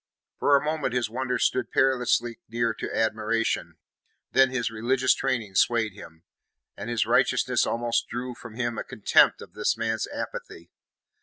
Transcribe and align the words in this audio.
For 0.39 0.55
a 0.57 0.65
moment 0.65 0.95
his 0.95 1.11
wonder 1.11 1.37
stood 1.37 1.69
perilously 1.69 2.39
near 2.49 2.73
to 2.73 2.89
admiration; 2.91 3.75
then 4.31 4.49
his 4.49 4.71
religious 4.71 5.13
training 5.13 5.53
swayed 5.53 5.93
him, 5.93 6.23
and 6.75 6.89
his 6.89 7.05
righteousness 7.05 7.67
almost 7.67 8.07
drew 8.07 8.33
from 8.33 8.55
him 8.55 8.79
a 8.79 8.83
contempt 8.83 9.43
of 9.43 9.53
this 9.53 9.77
man's 9.77 10.07
apathy. 10.11 10.71